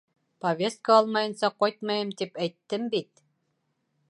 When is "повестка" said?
0.45-0.95